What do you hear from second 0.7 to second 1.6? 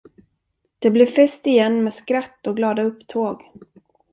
Det blev fest